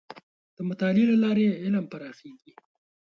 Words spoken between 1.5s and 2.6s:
علم پراخېږي.